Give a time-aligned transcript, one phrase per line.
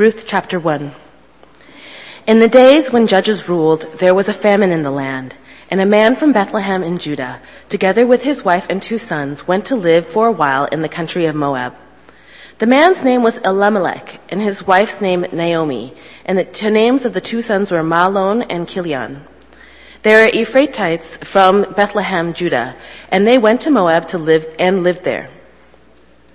[0.00, 0.92] Ruth chapter 1.
[2.26, 5.36] In the days when judges ruled, there was a famine in the land,
[5.70, 7.38] and a man from Bethlehem in Judah,
[7.68, 10.88] together with his wife and two sons, went to live for a while in the
[10.88, 11.74] country of Moab.
[12.60, 15.92] The man's name was Elimelech, and his wife's name Naomi,
[16.24, 19.26] and the two names of the two sons were Mahlon and Chilion.
[20.00, 22.74] They are Ephrathites from Bethlehem, Judah,
[23.10, 25.28] and they went to Moab to live and lived there.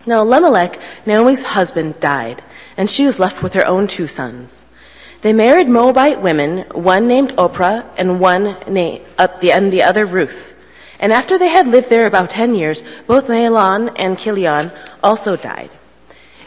[0.06, 0.78] Now Elimelech,
[1.08, 2.44] Naomi's husband, died,
[2.78, 4.66] and she was left with her own two sons.
[5.22, 10.06] They married Moabite women, one named Oprah and one named, uh, the, and the other
[10.06, 10.56] Ruth.
[11.00, 14.72] And after they had lived there about ten years, both Mahlon and Chilion
[15.04, 15.72] also died.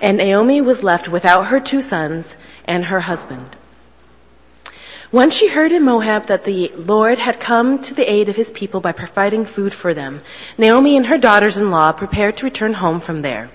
[0.00, 3.56] And Naomi was left without her two sons and her husband.
[5.10, 8.50] When she heard in Moab that the Lord had come to the aid of his
[8.50, 10.20] people by providing food for them,
[10.58, 13.50] Naomi and her daughters-in-law prepared to return home from there.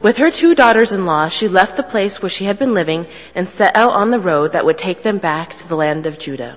[0.00, 3.76] With her two daughters-in-law, she left the place where she had been living and set
[3.76, 6.56] out on the road that would take them back to the land of Judah.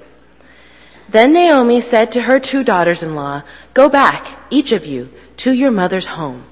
[1.09, 6.05] Then Naomi said to her two daughters-in-law, Go back, each of you, to your mother's
[6.05, 6.45] home.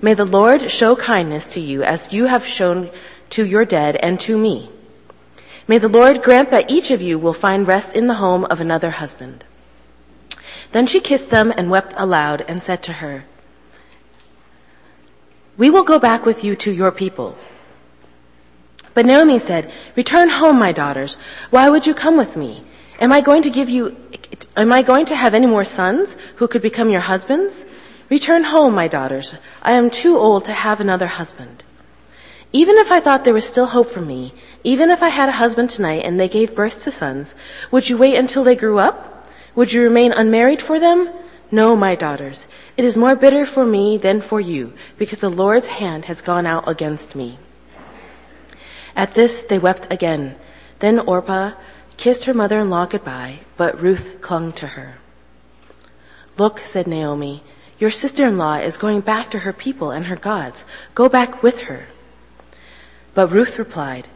[0.00, 2.90] May the Lord show kindness to you as you have shown
[3.30, 4.70] to your dead and to me.
[5.68, 8.60] May the Lord grant that each of you will find rest in the home of
[8.60, 9.44] another husband.
[10.72, 13.24] Then she kissed them and wept aloud and said to her,
[15.60, 17.36] We will go back with you to your people.
[18.94, 21.18] But Naomi said, Return home, my daughters.
[21.50, 22.64] Why would you come with me?
[22.98, 23.94] Am I going to give you,
[24.56, 27.66] am I going to have any more sons who could become your husbands?
[28.08, 29.34] Return home, my daughters.
[29.60, 31.62] I am too old to have another husband.
[32.54, 34.32] Even if I thought there was still hope for me,
[34.64, 37.34] even if I had a husband tonight and they gave birth to sons,
[37.70, 39.28] would you wait until they grew up?
[39.54, 41.10] Would you remain unmarried for them?
[41.52, 42.46] No, my daughters.
[42.76, 46.46] It is more bitter for me than for you, because the Lord's hand has gone
[46.46, 47.38] out against me.
[48.94, 50.36] At this they wept again.
[50.78, 51.52] Then Orpah
[51.96, 54.98] kissed her mother-in-law goodbye, but Ruth clung to her.
[56.38, 57.42] Look, said Naomi,
[57.78, 60.64] your sister-in-law is going back to her people and her gods.
[60.94, 61.86] Go back with her.
[63.14, 64.06] But Ruth replied,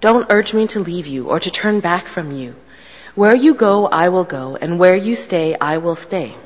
[0.00, 2.56] Don't urge me to leave you or to turn back from you.
[3.14, 6.36] Where you go, I will go, and where you stay, I will stay.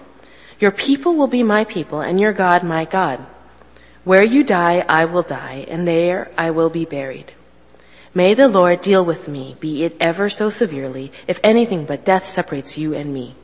[0.62, 3.18] Your people will be my people, and your God my God.
[4.04, 7.32] Where you die, I will die, and there I will be buried.
[8.14, 12.28] May the Lord deal with me, be it ever so severely, if anything but death
[12.28, 13.34] separates you and me.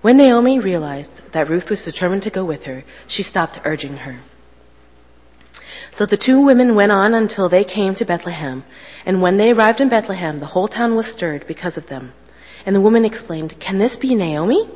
[0.00, 4.18] When Naomi realized that Ruth was determined to go with her, she stopped urging her.
[5.92, 8.64] So the two women went on until they came to Bethlehem.
[9.06, 12.14] And when they arrived in Bethlehem, the whole town was stirred because of them.
[12.66, 14.68] And the woman exclaimed, Can this be Naomi?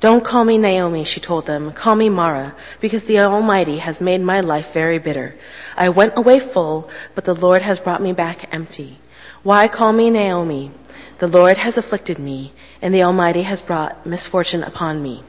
[0.00, 1.72] Don't call me Naomi, she told them.
[1.72, 5.34] Call me Mara, because the Almighty has made my life very bitter.
[5.76, 8.98] I went away full, but the Lord has brought me back empty.
[9.42, 10.70] Why call me Naomi?
[11.18, 15.22] The Lord has afflicted me, and the Almighty has brought misfortune upon me.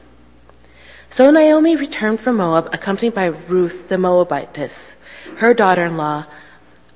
[1.10, 4.96] So Naomi returned from Moab accompanied by Ruth the Moabitess,
[5.36, 6.24] her daughter-in-law,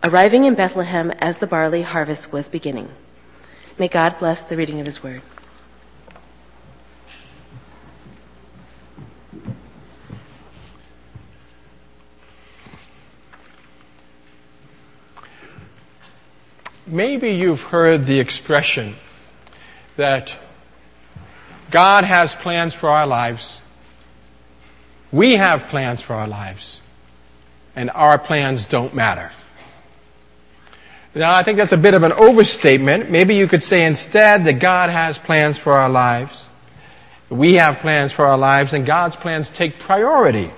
[0.03, 2.89] arriving in Bethlehem as the barley harvest was beginning.
[3.79, 5.21] May God bless the reading of his word.
[16.87, 18.97] Maybe you've heard the expression
[19.97, 20.37] that
[21.71, 23.61] God has plans for our lives
[25.13, 26.81] we have plans for our lives,
[27.75, 29.33] and our plans don't matter.
[31.15, 33.11] Now, I think that's a bit of an overstatement.
[33.11, 36.51] Maybe you could say instead that God has plans for our lives.
[37.31, 40.51] We have plans for our lives, and God's plans take priority.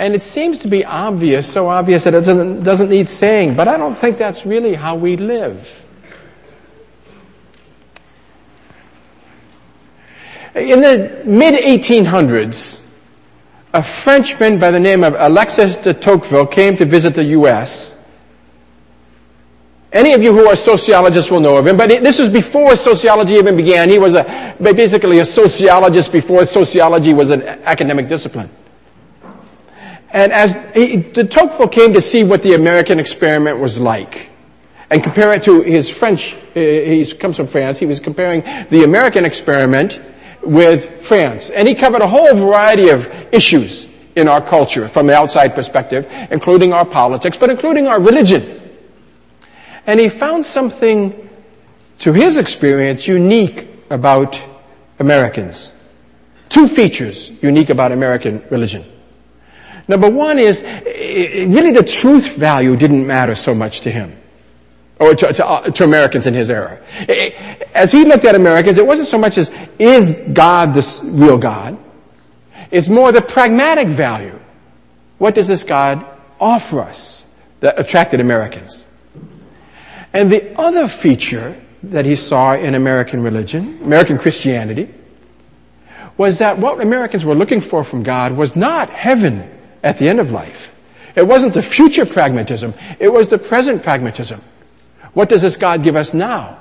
[0.00, 3.68] And it seems to be obvious, so obvious that it doesn't, doesn't need saying, but
[3.68, 5.84] I don't think that's really how we live.
[10.54, 12.82] In the mid 1800s,
[13.74, 18.02] a Frenchman by the name of Alexis de Tocqueville came to visit the U.S.
[19.92, 23.34] Any of you who are sociologists will know of him, but this was before sociology
[23.34, 23.90] even began.
[23.90, 28.48] He was a, basically a sociologist before sociology was an academic discipline.
[30.12, 34.28] And as he, de Tocqueville came to see what the American experiment was like,
[34.90, 38.82] and compare it to his French, uh, he comes from France, he was comparing the
[38.82, 40.00] American experiment
[40.42, 41.50] with France.
[41.50, 43.86] And he covered a whole variety of issues
[44.16, 48.60] in our culture from the outside perspective, including our politics, but including our religion.
[49.86, 51.28] And he found something,
[52.00, 54.42] to his experience, unique about
[54.98, 55.72] Americans.
[56.48, 58.84] Two features unique about American religion.
[59.90, 64.16] Number one is, really the truth value didn't matter so much to him.
[65.00, 66.78] Or to, to, uh, to, Americans in his era.
[67.74, 69.50] As he looked at Americans, it wasn't so much as,
[69.80, 71.76] is God the real God?
[72.70, 74.38] It's more the pragmatic value.
[75.18, 76.06] What does this God
[76.38, 77.24] offer us
[77.58, 78.84] that attracted Americans?
[80.12, 84.88] And the other feature that he saw in American religion, American Christianity,
[86.16, 89.50] was that what Americans were looking for from God was not heaven
[89.82, 90.74] at the end of life.
[91.14, 92.74] It wasn't the future pragmatism.
[92.98, 94.40] It was the present pragmatism.
[95.12, 96.58] What does this God give us now?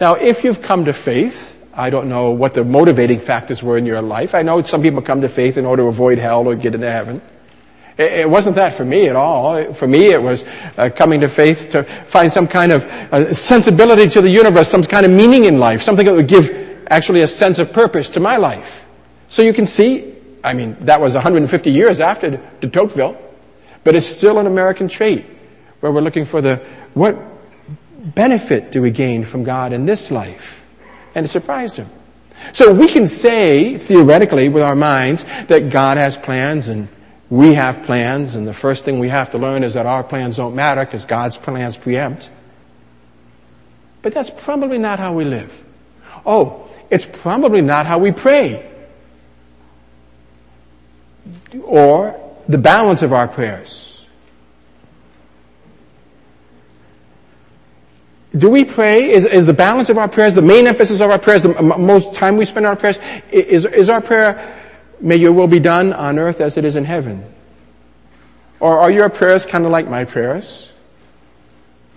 [0.00, 3.86] Now, if you've come to faith, I don't know what the motivating factors were in
[3.86, 4.34] your life.
[4.34, 6.90] I know some people come to faith in order to avoid hell or get into
[6.90, 7.20] heaven.
[7.98, 9.72] It wasn't that for me at all.
[9.72, 10.44] For me, it was
[10.76, 14.82] uh, coming to faith to find some kind of uh, sensibility to the universe, some
[14.82, 16.50] kind of meaning in life, something that would give
[16.90, 18.84] actually a sense of purpose to my life.
[19.30, 20.14] So you can see,
[20.46, 23.20] I mean, that was 150 years after de Tocqueville,
[23.82, 25.26] but it's still an American trait
[25.80, 26.58] where we're looking for the,
[26.94, 27.16] what
[28.14, 30.56] benefit do we gain from God in this life?
[31.16, 31.90] And it surprised him.
[32.52, 36.86] So we can say, theoretically, with our minds, that God has plans and
[37.28, 40.36] we have plans, and the first thing we have to learn is that our plans
[40.36, 42.30] don't matter because God's plans preempt.
[44.00, 45.60] But that's probably not how we live.
[46.24, 48.75] Oh, it's probably not how we pray.
[51.64, 52.18] Or
[52.48, 54.04] the balance of our prayers.
[58.36, 59.10] Do we pray?
[59.10, 62.14] Is, is the balance of our prayers, the main emphasis of our prayers, the most
[62.14, 63.00] time we spend on our prayers,
[63.30, 64.56] is, is our prayer
[65.00, 67.24] May your will be done on earth as it is in heaven.
[68.60, 70.70] Or are your prayers kind of like my prayers?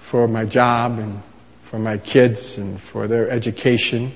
[0.02, 1.22] For my job and
[1.64, 4.14] for my kids and for their education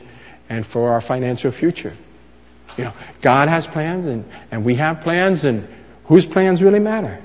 [0.49, 1.95] and for our financial future.
[2.77, 5.67] You know, God has plans and, and we have plans and
[6.05, 7.21] whose plans really matter?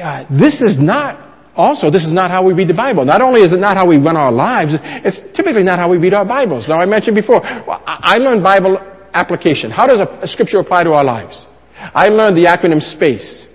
[0.00, 1.20] Uh, this is not
[1.56, 3.04] also, this is not how we read the Bible.
[3.04, 5.98] Not only is it not how we run our lives, it's typically not how we
[5.98, 6.66] read our Bibles.
[6.66, 8.82] Now, I mentioned before, I learned Bible
[9.12, 9.70] application.
[9.70, 11.46] How does a, a scripture apply to our lives?
[11.94, 13.46] I learned the acronym SPACE.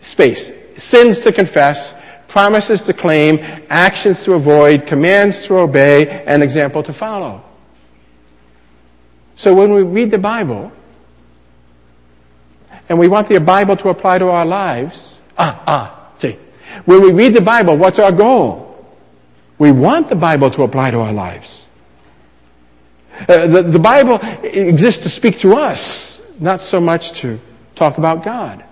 [0.00, 0.52] SPACE.
[0.76, 1.94] Sins to confess,
[2.26, 3.38] promises to claim,
[3.70, 7.45] actions to avoid, commands to obey, and example to follow.
[9.36, 10.72] So when we read the Bible,
[12.88, 16.36] and we want the Bible to apply to our lives, ah, ah, see.
[16.84, 18.64] When we read the Bible, what's our goal?
[19.58, 21.64] We want the Bible to apply to our lives.
[23.20, 27.40] Uh, the, the Bible exists to speak to us, not so much to
[27.74, 28.62] talk about God.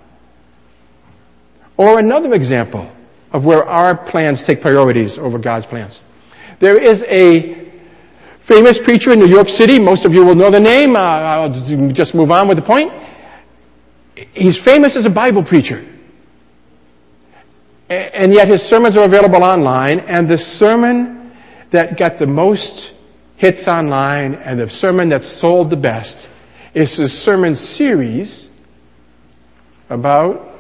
[1.77, 2.91] Or another example
[3.33, 6.01] of where our plans take priorities over God's plans.
[6.59, 7.64] There is a
[8.45, 9.79] famous preacher in New York City.
[9.79, 10.97] Most of you will know the name.
[10.97, 12.93] Uh, I'll just move on with the point.
[14.33, 15.85] He's famous as a Bible preacher.
[17.89, 21.33] And yet his sermons are available online, and the sermon
[21.71, 22.93] that got the most
[23.37, 26.29] hits online and the sermon that sold the best
[26.73, 28.49] is a sermon series
[29.91, 30.51] about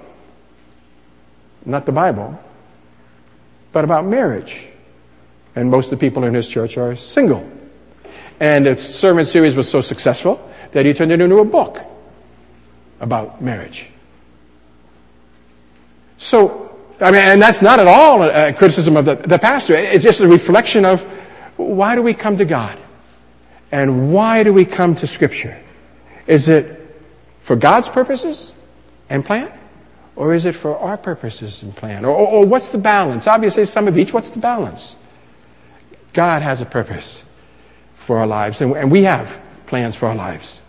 [1.64, 2.38] not the Bible,
[3.72, 4.66] but about marriage.
[5.56, 7.48] And most of the people in his church are single.
[8.44, 10.38] And its sermon series was so successful
[10.72, 11.80] that he turned it into a book
[13.00, 13.86] about marriage.
[16.18, 19.72] So, I mean, and that's not at all a criticism of the, the pastor.
[19.72, 21.00] It's just a reflection of
[21.56, 22.76] why do we come to God?
[23.72, 25.58] And why do we come to Scripture?
[26.26, 27.00] Is it
[27.40, 28.52] for God's purposes
[29.08, 29.50] and plan?
[30.16, 32.04] Or is it for our purposes and plan?
[32.04, 33.26] Or, or, or, what's the balance?
[33.26, 34.12] Obviously, some of each.
[34.12, 34.96] What's the balance?
[36.12, 37.23] God has a purpose
[38.04, 40.60] for our lives, and, and we have plans for our lives.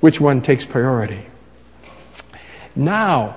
[0.00, 1.26] Which one takes priority?
[2.74, 3.36] Now,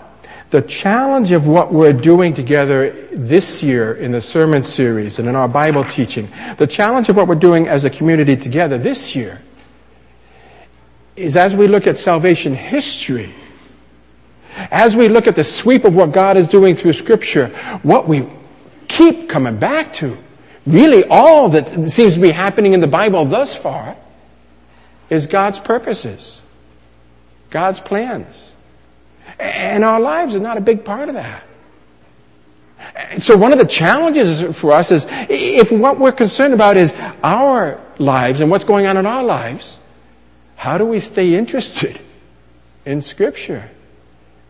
[0.50, 5.36] the challenge of what we're doing together this year in the sermon series and in
[5.36, 9.42] our Bible teaching, the challenge of what we're doing as a community together this year
[11.16, 13.34] is as we look at salvation history,
[14.72, 17.48] as we look at the sweep of what God is doing through scripture,
[17.82, 18.28] what we
[18.88, 20.18] keep coming back to,
[20.66, 23.96] really all that seems to be happening in the Bible thus far
[25.10, 26.42] is God's purposes,
[27.50, 28.56] God's plans.
[29.40, 31.44] And our lives are not a big part of that.
[33.20, 36.94] So one of the challenges for us is if what we're concerned about is
[37.24, 39.80] our lives and what's going on in our lives,
[40.56, 42.00] how do we stay interested
[42.86, 43.70] in Scripture?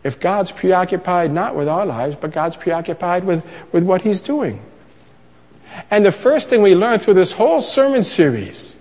[0.02, 3.42] If God's preoccupied not with our lives, but God's preoccupied with,
[3.72, 4.60] with what He's doing.
[5.90, 8.76] And the first thing we learn through this whole sermon series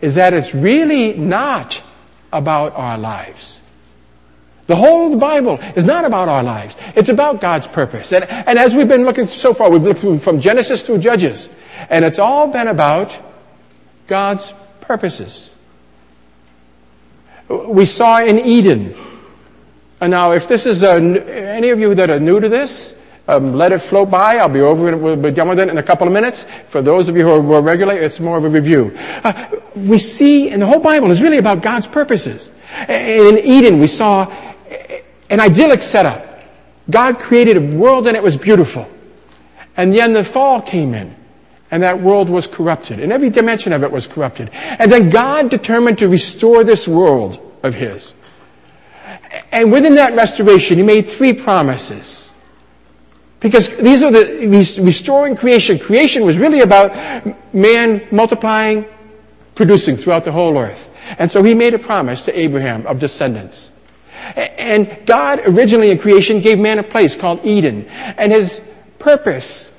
[0.00, 1.82] is that it's really not
[2.32, 3.60] about our lives.
[4.66, 6.76] The whole of the Bible is not about our lives.
[6.96, 8.12] It's about God's purpose.
[8.12, 11.48] And, and as we've been looking so far, we've looked through from Genesis through Judges,
[11.88, 13.16] and it's all been about
[14.08, 15.50] God's purposes.
[17.48, 18.96] We saw in Eden.
[20.00, 23.54] And now, if this is a, any of you that are new to this, um,
[23.54, 24.36] let it float by.
[24.36, 24.90] I'll be over.
[25.30, 26.46] Done with it in a couple of minutes.
[26.68, 28.96] For those of you who are regular, it's more of a review.
[29.24, 32.50] Uh, we see, and the whole Bible is really about God's purposes.
[32.88, 34.30] In Eden, we saw
[35.28, 36.24] an idyllic setup.
[36.88, 38.88] God created a world and it was beautiful.
[39.76, 41.14] And then the fall came in.
[41.68, 43.00] And that world was corrupted.
[43.00, 44.50] And every dimension of it was corrupted.
[44.52, 48.14] And then God determined to restore this world of His.
[49.50, 52.30] And within that restoration, He made three promises.
[53.40, 55.78] Because these are the restoring creation.
[55.78, 58.86] Creation was really about man multiplying,
[59.54, 60.90] producing throughout the whole earth.
[61.18, 63.70] And so He made a promise to Abraham of descendants.
[64.34, 67.86] And God originally in creation gave man a place called Eden.
[67.88, 68.60] And his
[68.98, 69.70] purpose,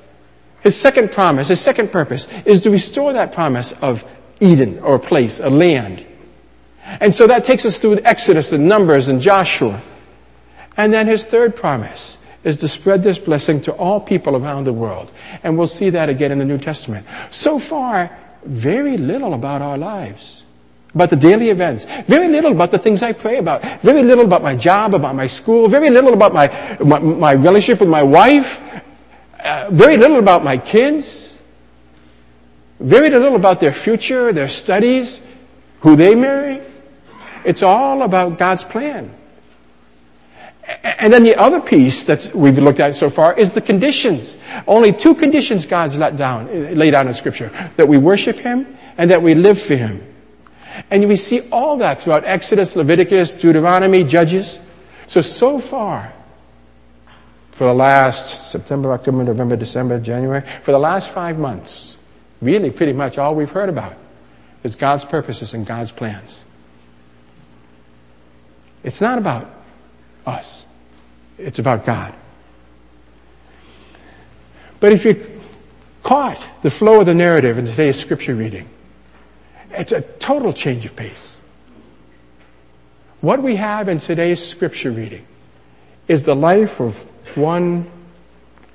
[0.62, 4.06] his second promise, his second purpose is to restore that promise of
[4.40, 6.06] Eden or a place, a land.
[6.86, 9.82] And so that takes us through Exodus and Numbers and Joshua.
[10.78, 12.17] And then his third promise
[12.48, 15.12] is to spread this blessing to all people around the world.
[15.44, 17.06] And we'll see that again in the New Testament.
[17.30, 18.10] So far,
[18.44, 20.44] very little about our lives
[20.98, 21.86] about the daily events.
[22.08, 23.62] Very little about the things I pray about.
[23.82, 25.68] Very little about my job, about my school.
[25.68, 28.60] Very little about my, my, my relationship with my wife.
[29.40, 31.38] Uh, very little about my kids.
[32.80, 35.22] Very little about their future, their studies,
[35.82, 36.62] who they marry.
[37.46, 39.14] It's all about God's plan.
[40.68, 44.38] And then the other piece that we've looked at so far is the conditions.
[44.68, 47.50] Only two conditions God's let down, laid down in Scripture.
[47.78, 50.04] That we worship Him and that we live for Him.
[50.92, 54.60] And we see all that throughout Exodus, Leviticus, Deuteronomy, Judges.
[55.06, 56.12] So, so far,
[57.52, 61.98] for the last September, October, November, December, January, for the last five months,
[62.42, 63.96] really pretty much all we've heard about
[64.64, 66.44] is God's purposes and God's plans.
[68.84, 69.57] It's not about
[70.28, 70.66] us.
[71.38, 72.14] It's about God.
[74.80, 75.26] But if you
[76.04, 78.68] caught the flow of the narrative in today's scripture reading,
[79.72, 81.40] it's a total change of pace.
[83.22, 85.26] What we have in today's scripture reading
[86.08, 86.96] is the life of
[87.36, 87.90] one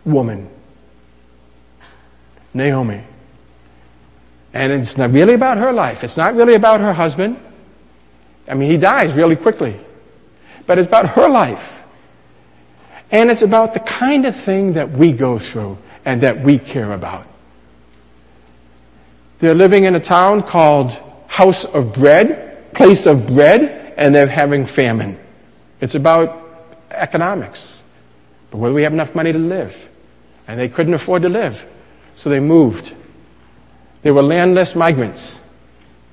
[0.04, 0.48] woman,
[2.52, 3.02] Naomi.
[4.52, 6.04] And it's not really about her life.
[6.04, 7.38] It's not really about her husband.
[8.48, 9.78] I mean, he dies really quickly.
[10.66, 11.80] But it's about her life.
[13.10, 16.92] And it's about the kind of thing that we go through and that we care
[16.92, 17.26] about.
[19.38, 20.92] They're living in a town called
[21.26, 25.18] House of Bread, Place of Bread, and they're having famine.
[25.80, 26.42] It's about
[26.90, 27.82] economics.
[28.50, 29.88] But whether we have enough money to live.
[30.46, 31.66] And they couldn't afford to live.
[32.16, 32.92] So they moved.
[34.02, 35.40] They were landless migrants.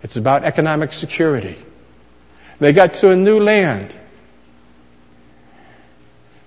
[0.03, 1.57] It's about economic security.
[2.59, 3.93] They got to a new land.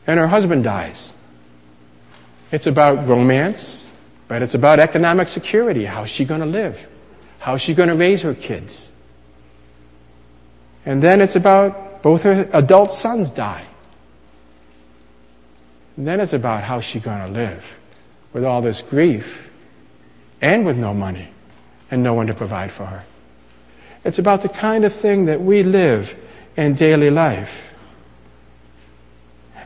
[0.06, 1.12] And her husband dies.
[2.50, 3.88] It's about romance.
[4.32, 5.84] But it's about economic security.
[5.84, 6.86] How's she going to live?
[7.38, 8.90] How's she going to raise her kids?
[10.86, 13.66] And then it's about both her adult sons die.
[15.98, 17.78] And then it's about how's she going to live
[18.32, 19.50] with all this grief
[20.40, 21.28] and with no money
[21.90, 23.04] and no one to provide for her.
[24.02, 26.16] It's about the kind of thing that we live
[26.56, 27.71] in daily life.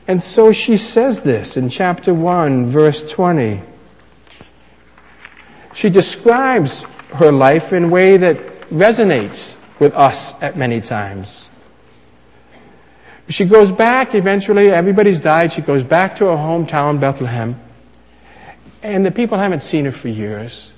[0.09, 3.61] And so she says this in chapter 1, verse 20.
[5.75, 6.83] She describes
[7.15, 8.37] her life in a way that
[8.71, 11.49] resonates with us at many times.
[13.29, 17.61] She goes back eventually, everybody's died, she goes back to her hometown, Bethlehem,
[18.83, 20.73] and the people haven't seen her for years.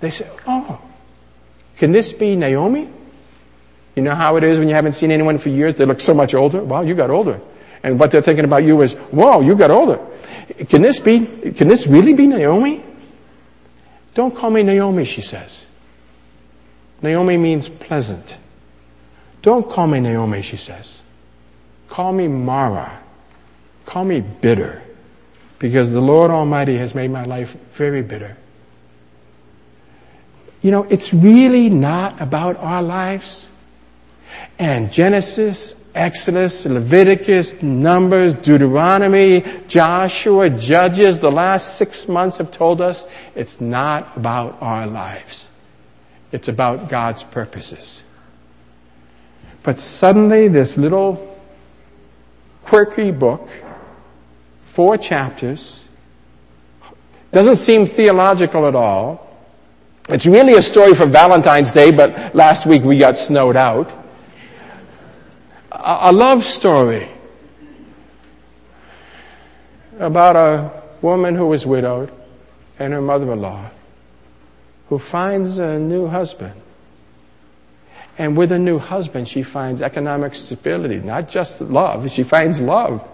[0.00, 0.80] They say, Oh,
[1.76, 2.88] can this be Naomi?
[3.94, 5.76] You know how it is when you haven't seen anyone for years?
[5.76, 6.62] They look so much older.
[6.62, 7.40] Wow, you got older.
[7.82, 9.98] And what they're thinking about you is, whoa, you got older.
[10.68, 12.82] Can this be, can this really be Naomi?
[14.14, 15.66] Don't call me Naomi, she says.
[17.02, 18.36] Naomi means pleasant.
[19.42, 21.00] Don't call me Naomi, she says.
[21.88, 23.00] Call me Mara.
[23.86, 24.82] Call me bitter.
[25.58, 28.36] Because the Lord Almighty has made my life very bitter.
[30.62, 33.46] You know, it's really not about our lives.
[34.58, 43.06] And Genesis Exodus, Leviticus, Numbers, Deuteronomy, Joshua, Judges, the last six months have told us
[43.34, 45.48] it's not about our lives.
[46.32, 48.02] It's about God's purposes.
[49.62, 51.38] But suddenly this little
[52.62, 53.48] quirky book,
[54.66, 55.80] four chapters.
[57.32, 59.28] Doesn't seem theological at all.
[60.08, 63.99] It's really a story for Valentine's Day, but last week we got snowed out.
[65.72, 67.08] A, love story
[69.98, 72.10] about a woman who was widowed
[72.78, 73.70] and her mother-in-law
[74.88, 76.60] who finds a new husband.
[78.18, 82.10] And with a new husband, she finds economic stability, not just love.
[82.10, 83.06] She finds love,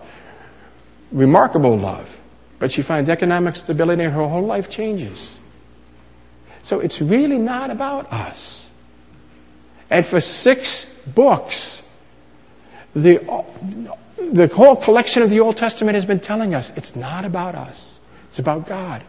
[1.13, 2.11] remarkable love.
[2.59, 5.37] But she finds economic stability and her whole life changes.
[6.63, 8.71] So it's really not about us.
[9.91, 11.83] And for six books,
[12.97, 13.45] the,
[14.33, 18.01] the whole collection of the Old Testament has been telling us it's not about us.
[18.29, 19.03] It's about God.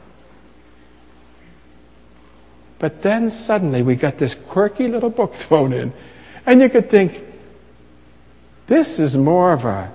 [2.80, 5.94] But then suddenly we got this quirky little book thrown in.
[6.46, 7.24] And you could think,
[8.68, 9.92] this is more of a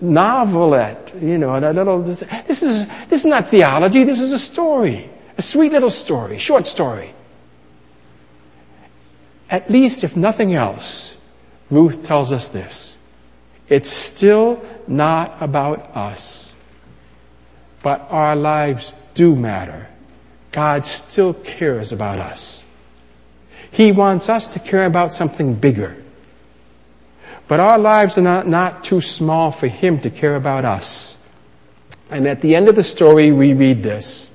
[0.00, 4.38] novelette, you know, and a little, this is, this is not theology, this is a
[4.38, 5.10] story.
[5.36, 7.12] A sweet little story, short story.
[9.50, 11.16] At least, if nothing else,
[11.72, 12.98] Ruth tells us this.
[13.66, 16.54] It's still not about us,
[17.82, 19.88] but our lives do matter.
[20.50, 22.62] God still cares about us.
[23.70, 25.96] He wants us to care about something bigger.
[27.48, 31.16] But our lives are not, not too small for Him to care about us.
[32.10, 34.30] And at the end of the story, we read this.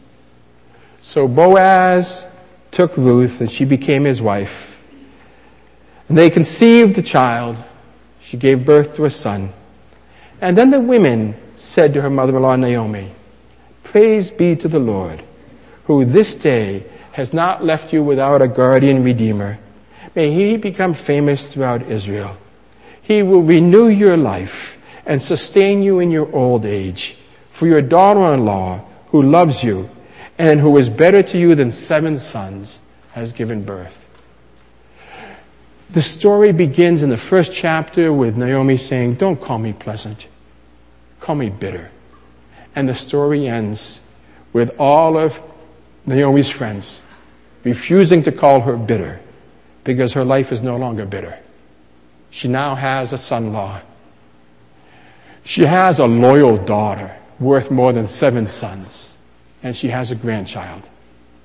[1.02, 2.26] So Boaz
[2.72, 4.67] took Ruth and she became his wife.
[6.08, 7.58] And they conceived a child.
[8.22, 9.52] She gave birth to a son.
[10.42, 13.12] And then the women said to her mother-in-law Naomi,
[13.84, 15.24] Praise be to the Lord
[15.86, 16.84] who this day
[17.14, 19.58] has not left you without a guardian redeemer.
[20.16, 22.38] May he become famous throughout Israel.
[23.02, 27.16] He will renew your life and sustain you in your old age.
[27.52, 29.90] For your daughter-in-law, who loves you
[30.38, 32.82] and who is better to you than seven sons,
[33.14, 34.07] has given birth.
[35.90, 40.28] The story begins in the first chapter with Naomi saying, Don't call me pleasant.
[41.20, 41.90] Call me bitter.
[42.76, 44.02] And the story ends
[44.52, 45.40] with all of
[46.06, 47.02] Naomi's friends,
[47.64, 49.20] refusing to call her bitter
[49.84, 51.38] because her life is no longer bitter.
[52.32, 53.82] She now has a son-in-law.
[55.46, 59.14] She has a loyal daughter worth more than seven sons.
[59.64, 60.84] And she has a grandchild.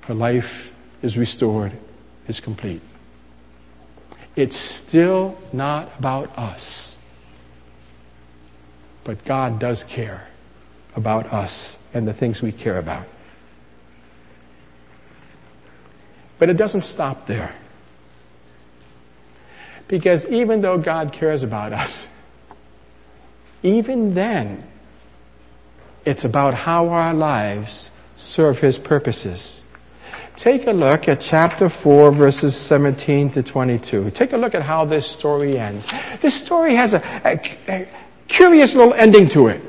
[0.01, 0.69] Her life
[1.01, 1.71] is restored,
[2.27, 2.81] is complete.
[4.35, 6.97] It's still not about us.
[9.03, 10.27] But God does care
[10.95, 13.05] about us and the things we care about.
[16.39, 17.53] But it doesn't stop there.
[19.87, 22.07] Because even though God cares about us,
[23.61, 24.63] even then,
[26.05, 29.62] it's about how our lives serve His purposes.
[30.35, 34.09] Take a look at chapter 4 verses 17 to 22.
[34.11, 35.87] Take a look at how this story ends.
[36.21, 37.87] This story has a, a, a
[38.27, 39.61] curious little ending to it.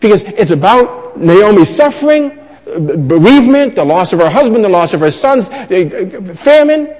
[0.00, 5.10] Because it's about Naomi's suffering, bereavement, the loss of her husband, the loss of her
[5.10, 6.94] sons, famine.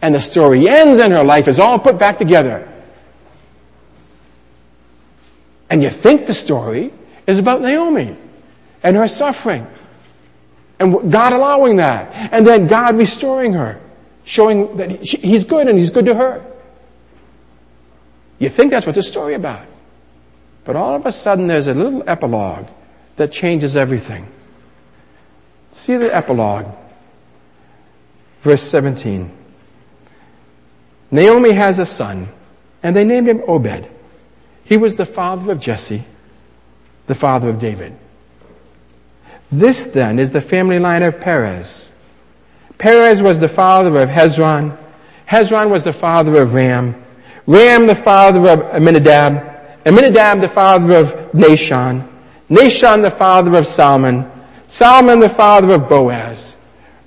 [0.00, 2.68] And the story ends and her life is all put back together.
[5.68, 6.92] And you think the story
[7.26, 8.16] is about Naomi
[8.82, 9.66] and her suffering.
[10.78, 12.32] And God allowing that.
[12.32, 13.80] And then God restoring her.
[14.24, 16.44] Showing that He's good and He's good to her.
[18.38, 19.66] You think that's what the story about.
[20.64, 22.66] But all of a sudden there's a little epilogue
[23.16, 24.26] that changes everything.
[25.72, 26.66] See the epilogue.
[28.42, 29.30] Verse 17.
[31.10, 32.28] Naomi has a son,
[32.82, 33.88] and they named him Obed.
[34.64, 36.04] He was the father of Jesse,
[37.06, 37.94] the father of David.
[39.50, 41.92] This then is the family line of Perez.
[42.78, 44.76] Perez was the father of Hezron.
[45.28, 47.02] Hezron was the father of Ram.
[47.46, 49.86] Ram the father of Amminadab.
[49.86, 52.08] Amminadab the father of Nahshon.
[52.50, 54.30] Nahshon the father of Salmon.
[54.66, 56.56] Salmon the father of Boaz.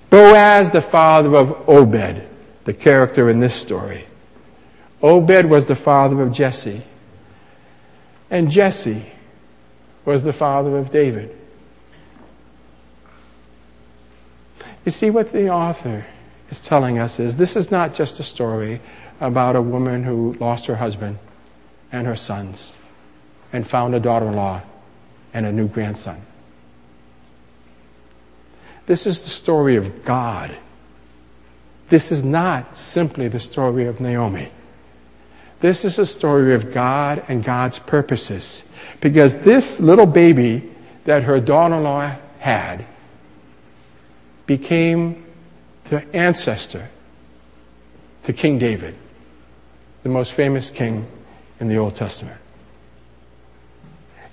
[0.09, 2.23] Boaz the father of Obed,
[2.63, 4.05] the character in this story.
[5.01, 6.81] Obed was the father of Jesse.
[8.29, 9.05] And Jesse
[10.05, 11.35] was the father of David.
[14.87, 16.05] You see, what the author
[16.49, 18.79] is telling us is this is not just a story
[19.19, 21.19] about a woman who lost her husband
[21.91, 22.77] and her sons
[23.51, 24.61] and found a daughter in law
[25.33, 26.21] and a new grandson.
[28.85, 30.55] This is the story of God.
[31.89, 34.49] This is not simply the story of Naomi.
[35.59, 38.63] This is a story of God and God's purposes.
[39.01, 40.63] Because this little baby
[41.03, 42.85] that her daughter-in-law had
[44.47, 45.23] became
[45.85, 46.89] the ancestor
[48.23, 48.95] to King David,
[50.03, 51.05] the most famous king
[51.59, 52.39] in the Old Testament.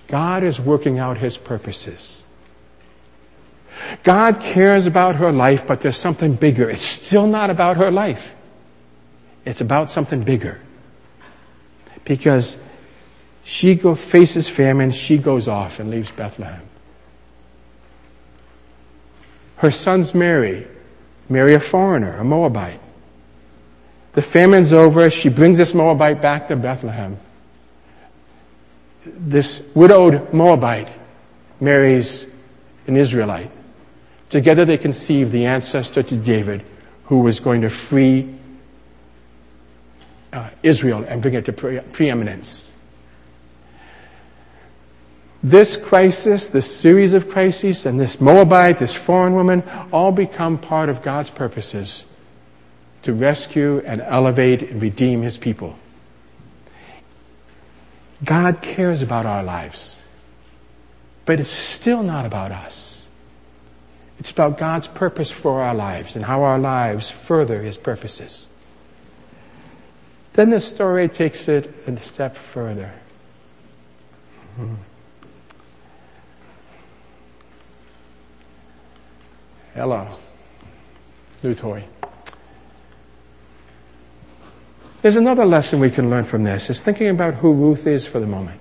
[0.07, 2.22] God is working out his purposes.
[4.03, 6.70] God cares about her life, but there's something bigger.
[6.70, 8.33] It's still not about her life.
[9.44, 10.61] It's about something bigger.
[12.05, 12.57] Because
[13.42, 16.62] she go, faces famine, she goes off and leaves Bethlehem.
[19.64, 20.66] Her sons marry,
[21.31, 22.81] marry a foreigner, a Moabite.
[24.12, 27.16] The famine's over, she brings this Moabite back to Bethlehem.
[29.07, 30.88] This widowed Moabite
[31.61, 32.27] marries
[32.87, 33.50] an Israelite.
[34.29, 36.62] Together they conceive the ancestor to David
[37.05, 38.35] who was going to free
[40.35, 42.70] uh, Israel and bring it to pre- preeminence.
[45.44, 50.88] This crisis, this series of crises, and this Moabite, this foreign woman, all become part
[50.88, 52.07] of God's purposes
[53.02, 55.78] to rescue and elevate and redeem His people.
[58.24, 59.96] God cares about our lives,
[61.26, 63.07] but it's still not about us.
[64.18, 68.48] It's about God's purpose for our lives and how our lives further His purposes.
[70.33, 72.92] Then the story takes it a step further.
[74.57, 74.76] Hmm.
[79.74, 80.06] Hello.
[81.42, 81.84] New toy.
[85.02, 86.70] There's another lesson we can learn from this.
[86.70, 88.60] Is thinking about who Ruth is for the moment.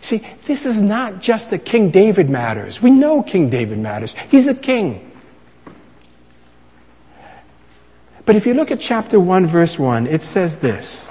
[0.00, 2.80] See, this is not just that King David matters.
[2.80, 4.14] We know King David matters.
[4.30, 5.10] He's a king.
[8.26, 11.10] But if you look at chapter 1, verse 1, it says this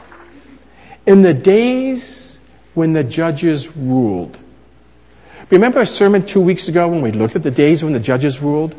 [1.05, 2.39] In the days
[2.73, 4.37] when the judges ruled.
[5.49, 8.41] Remember a sermon two weeks ago when we looked at the days when the judges
[8.41, 8.75] ruled?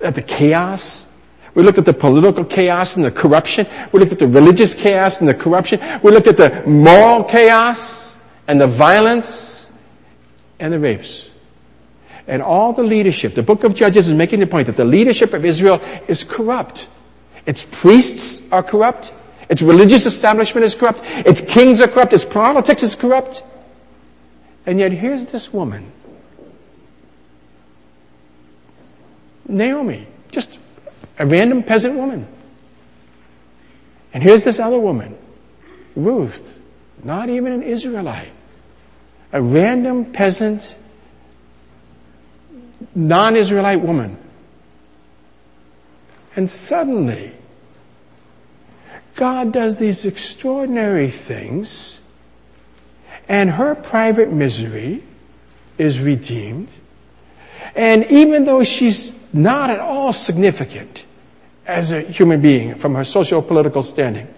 [0.00, 1.06] At the chaos?
[1.54, 3.66] We looked at the political chaos and the corruption.
[3.92, 5.80] We looked at the religious chaos and the corruption.
[6.02, 8.16] We looked at the moral chaos
[8.48, 9.70] and the violence
[10.58, 11.28] and the rapes.
[12.26, 13.34] And all the leadership.
[13.34, 16.88] The book of Judges is making the point that the leadership of Israel is corrupt.
[17.46, 19.12] Its priests are corrupt.
[19.48, 21.00] Its religious establishment is corrupt.
[21.26, 22.12] Its kings are corrupt.
[22.12, 23.42] Its politics is corrupt.
[24.64, 25.90] And yet here's this woman,
[29.48, 30.60] Naomi, just
[31.18, 32.26] a random peasant woman.
[34.14, 35.16] And here's this other woman,
[35.96, 36.60] Ruth,
[37.02, 38.32] not even an Israelite,
[39.32, 40.76] a random peasant,
[42.94, 44.16] non-Israelite woman.
[46.36, 47.32] And suddenly,
[49.14, 51.98] God does these extraordinary things,
[53.32, 55.02] and her private misery
[55.78, 56.68] is redeemed.
[57.74, 61.06] And even though she's not at all significant
[61.66, 64.28] as a human being from her socio political standing,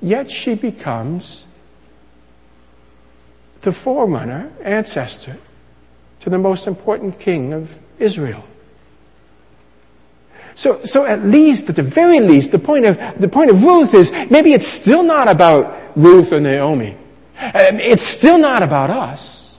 [0.00, 1.44] yet she becomes
[3.62, 5.36] the forerunner, ancestor
[6.20, 8.44] to the most important king of Israel.
[10.54, 13.92] So, so at least, at the very least, the point of, the point of Ruth
[13.92, 16.98] is maybe it's still not about Ruth or Naomi.
[17.38, 19.58] Um, it's still not about us.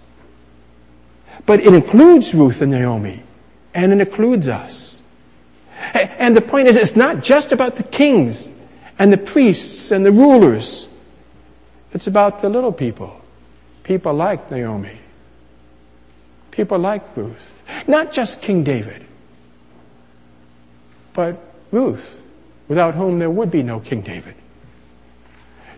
[1.45, 3.21] But it includes Ruth and Naomi.
[3.73, 5.01] And it includes us.
[5.93, 8.49] And the point is, it's not just about the kings
[8.97, 10.87] and the priests and the rulers.
[11.93, 13.21] It's about the little people.
[13.83, 14.97] People like Naomi.
[16.51, 17.63] People like Ruth.
[17.87, 19.05] Not just King David
[21.15, 21.37] but
[21.71, 22.21] Ruth,
[22.67, 24.35] without whom there would be no King David.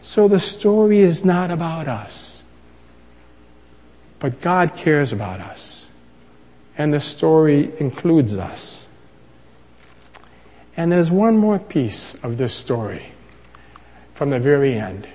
[0.07, 2.41] So the story is not about us,
[4.19, 5.85] but God cares about us.
[6.77, 8.87] And the story includes us.
[10.77, 13.07] And there's one more piece of this story
[14.13, 15.09] from the very end.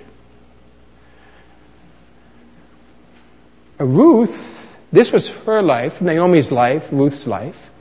[3.79, 7.71] Ruth, this was her life, Naomi's life, Ruth's life.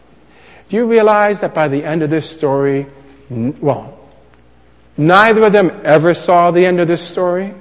[0.70, 2.86] Do you realize that by the end of this story,
[3.28, 4.01] well,
[4.96, 7.54] neither of them ever saw the end of this story?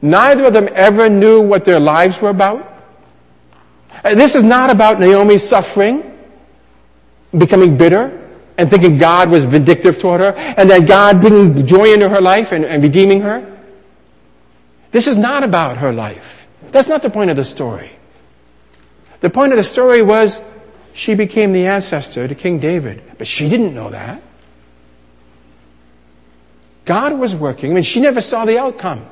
[0.00, 2.74] Neither of them ever knew what their lives were about?
[4.04, 6.18] Uh, this is not about Naomi suffering,
[7.36, 8.14] becoming bitter,
[8.56, 12.52] and thinking God was vindictive toward her, and that God bringing joy into her life
[12.52, 13.58] and, and redeeming her.
[14.90, 16.46] This is not about her life.
[16.70, 17.90] That's not the point of the story.
[19.20, 20.40] The point of the story was
[20.92, 23.02] she became the ancestor to King David.
[23.18, 24.22] But she didn't know that.
[26.88, 27.70] God was working.
[27.70, 29.04] I mean, she never saw the outcome.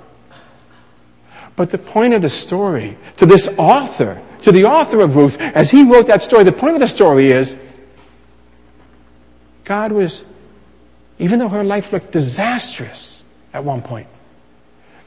[1.56, 5.70] But the point of the story, to this author, to the author of Ruth, as
[5.70, 7.54] he wrote that story, the point of the story is
[9.64, 10.22] God was,
[11.18, 14.06] even though her life looked disastrous at one point,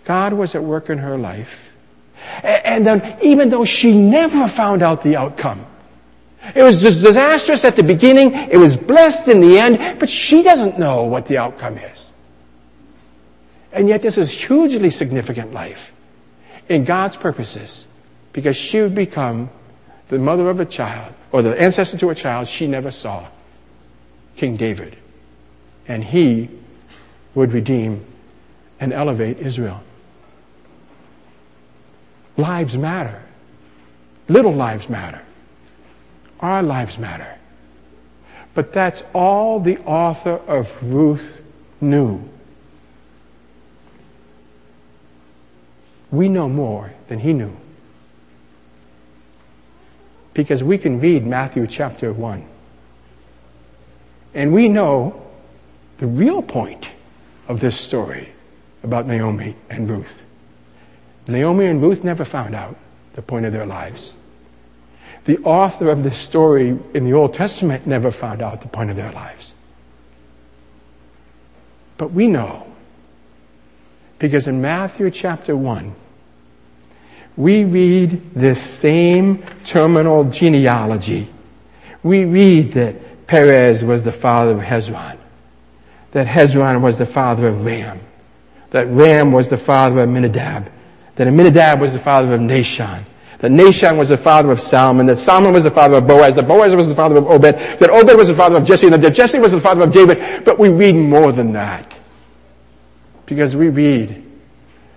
[0.06, 1.72] God was at work in her life.
[2.44, 5.66] And then, even though she never found out the outcome,
[6.54, 10.44] it was just disastrous at the beginning, it was blessed in the end, but she
[10.44, 12.09] doesn't know what the outcome is.
[13.72, 15.92] And yet, this is hugely significant life
[16.68, 17.86] in God's purposes
[18.34, 19.50] because she would become
[20.10, 23.28] the mother of a child or the ancestor to a child she never saw,
[24.36, 24.96] King David.
[25.88, 26.50] And he
[27.36, 28.06] would redeem
[28.80, 29.82] and elevate Israel.
[32.38, 33.22] Lives matter.
[34.28, 35.22] Little lives matter.
[36.40, 37.36] Our lives matter.
[38.54, 41.42] But that's all the author of Ruth
[41.82, 42.24] knew.
[46.12, 47.56] We know more than he knew.
[50.34, 52.46] Because we can read Matthew chapter 1.
[54.34, 55.26] And we know
[55.98, 56.90] the real point
[57.48, 58.30] of this story
[58.84, 60.22] about Naomi and Ruth.
[61.28, 62.76] Naomi and Ruth never found out
[63.14, 64.14] the point of their lives.
[65.26, 68.96] The author of this story in the Old Testament never found out the point of
[68.96, 69.54] their lives.
[71.98, 72.66] But we know,
[74.20, 75.94] because in Matthew chapter 1,
[77.38, 81.30] we read this same terminal genealogy.
[82.04, 85.18] We read that Perez was the father of Hezron,
[86.12, 88.02] that Hezron was the father of Ram,
[88.72, 90.70] that Ram was the father of Amminadab,
[91.16, 93.04] that Amminadab was the father of Nahshon,
[93.40, 96.48] that Nahshon was the father of Salmon, that Salmon was the father of Boaz, that
[96.48, 99.14] Boaz was the father of Obed, that Obed was the father of Jesse, and that
[99.14, 100.44] Jesse was the father of David.
[100.44, 101.94] But we read more than that.
[103.30, 104.24] Because we read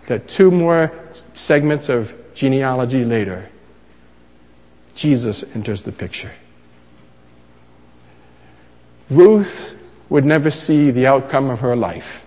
[0.07, 0.91] that two more
[1.35, 3.47] segments of genealogy later,
[4.95, 6.33] Jesus enters the picture.
[9.11, 12.25] Ruth would never see the outcome of her life.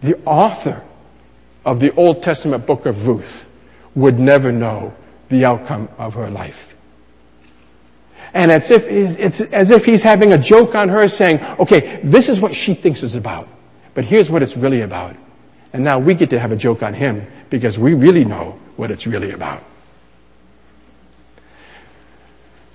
[0.00, 0.82] The author
[1.66, 3.46] of the Old Testament book of Ruth
[3.94, 4.94] would never know
[5.28, 6.74] the outcome of her life.
[8.32, 12.30] And it's, if, it's as if he's having a joke on her saying, okay, this
[12.30, 13.48] is what she thinks is about,
[13.96, 15.16] but here's what it's really about.
[15.72, 18.90] And now we get to have a joke on him because we really know what
[18.90, 19.64] it's really about.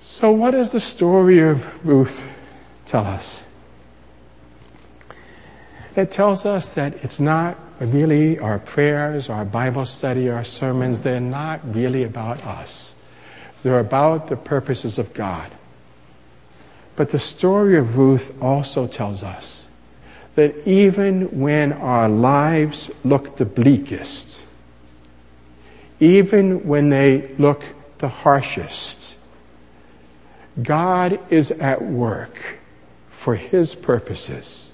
[0.00, 2.24] So what does the story of Ruth
[2.86, 3.40] tell us?
[5.94, 11.20] It tells us that it's not really our prayers, our Bible study, our sermons, they're
[11.20, 12.96] not really about us.
[13.62, 15.52] They're about the purposes of God.
[16.96, 19.68] But the story of Ruth also tells us
[20.34, 24.44] that even when our lives look the bleakest,
[26.00, 27.62] even when they look
[27.98, 29.14] the harshest,
[30.60, 32.58] God is at work
[33.10, 34.68] for His purposes.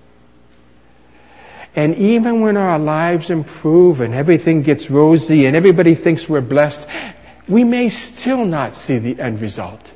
[1.77, 6.89] And even when our lives improve and everything gets rosy and everybody thinks we're blessed,
[7.47, 9.93] we may still not see the end result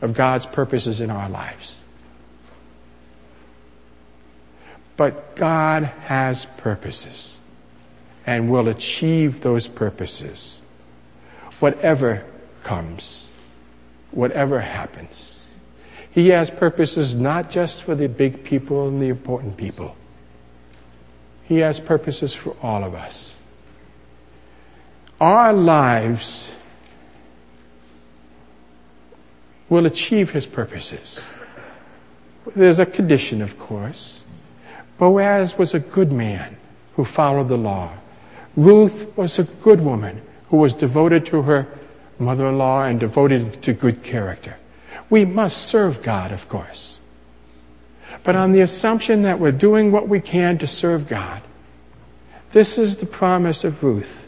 [0.00, 1.81] of God's purposes in our lives.
[4.96, 7.38] But God has purposes
[8.26, 10.58] and will achieve those purposes.
[11.60, 12.24] Whatever
[12.62, 13.26] comes,
[14.10, 15.44] whatever happens.
[16.10, 19.96] He has purposes not just for the big people and the important people
[21.52, 23.36] he has purposes for all of us.
[25.20, 26.50] Our lives
[29.68, 31.22] will achieve His purposes.
[32.56, 34.21] There's a condition, of course.
[35.02, 36.56] Boaz was a good man
[36.94, 37.90] who followed the law.
[38.54, 41.66] Ruth was a good woman who was devoted to her
[42.20, 44.56] mother in law and devoted to good character.
[45.10, 47.00] We must serve God, of course
[48.24, 51.42] but on the assumption that we're doing what we can to serve God.
[52.52, 54.18] This is the promise of Ruth.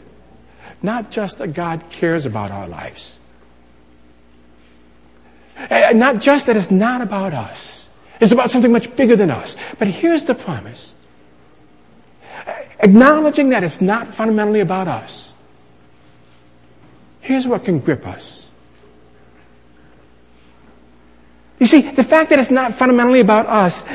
[0.81, 3.17] Not just that God cares about our lives.
[5.57, 7.89] Eh, eh, not just that it's not about us.
[8.19, 9.57] It's about something much bigger than us.
[9.77, 10.93] But here's the promise.
[12.79, 15.33] Acknowledging that it's not fundamentally about us.
[17.21, 18.49] Here's what can grip us.
[21.59, 23.85] You see, the fact that it's not fundamentally about us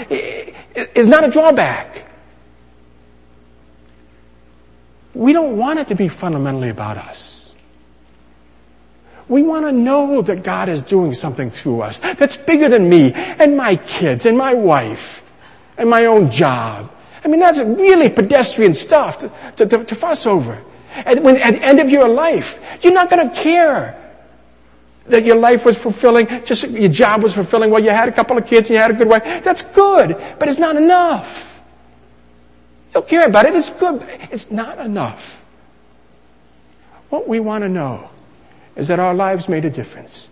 [0.75, 2.05] is not a drawback.
[5.15, 7.40] We don't want it to be fundamentally about us.
[9.31, 13.13] We want to know that God is doing something through us that's bigger than me
[13.15, 15.23] and my kids and my wife
[15.79, 16.93] and my own job.
[17.25, 20.61] I mean, that's really pedestrian stuff to, to, to, to fuss over.
[20.93, 23.97] And when at the end of your life, you're not going to care
[25.07, 27.71] that your life was fulfilling, just your job was fulfilling.
[27.71, 29.23] Well, you had a couple of kids and you had a good wife.
[29.45, 31.63] That's good, but it's not enough.
[32.93, 33.55] You'll care about it.
[33.55, 35.41] It's good, but it's not enough.
[37.11, 38.11] What we want to know
[38.77, 40.29] is that our lives made a difference.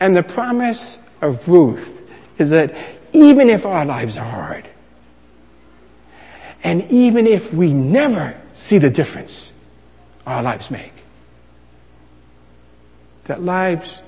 [0.00, 1.90] And the promise of Ruth
[2.38, 2.74] is that
[3.12, 4.66] even if our lives are hard,
[6.62, 9.52] and even if we never see the difference
[10.26, 10.92] our lives make,
[13.24, 14.00] that lives,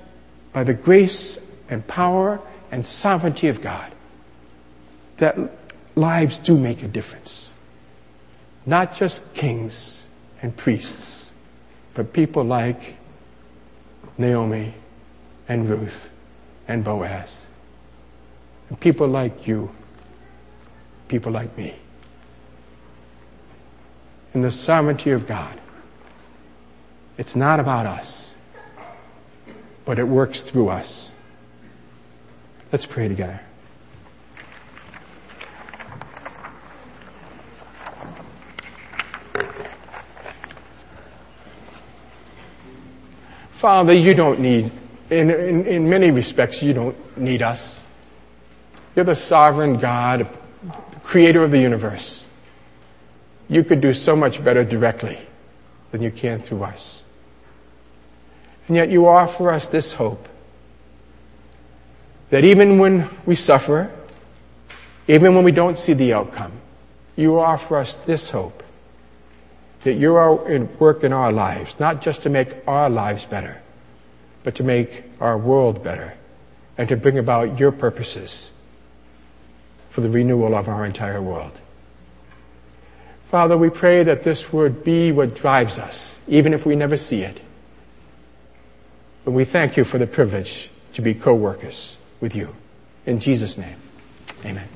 [0.53, 3.91] by the grace and power and sovereignty of God,
[5.19, 5.37] that
[5.95, 7.53] lives do make a difference.
[8.67, 10.07] Not just kings
[10.43, 11.32] and priests,
[11.95, 12.97] but people like
[14.19, 14.75] Naomi
[15.49, 16.13] and Ruth
[16.69, 17.47] and Boaz.
[18.69, 19.71] And people like you,
[21.09, 21.75] people like me.
[24.35, 25.59] In the sovereignty of God,
[27.19, 28.35] it's not about us,
[29.85, 31.11] but it works through us.
[32.73, 33.41] Let's pray together.
[43.63, 44.73] Father, you don't need,
[45.09, 47.85] in, in, in many respects, you don't need us.
[48.97, 50.27] You're the sovereign God,
[50.65, 52.25] the creator of the universe.
[53.49, 55.17] You could do so much better directly
[55.93, 57.05] than you can through us.
[58.67, 60.29] And yet you offer us this hope
[62.31, 63.93] that even when we suffer,
[65.07, 66.51] even when we don't see the outcome,
[67.15, 68.62] you offer us this hope
[69.85, 73.61] that you're at work in our lives, not just to make our lives better,
[74.45, 76.15] but to make our world better
[76.79, 78.51] and to bring about your purposes
[79.91, 81.53] for the renewal of our entire world.
[83.29, 87.23] Father, we pray that this would be what drives us, even if we never see
[87.23, 87.41] it.
[89.25, 92.55] But we thank you for the privilege to be co-workers with you.
[93.07, 93.77] In Jesus' name,
[94.45, 94.69] amen.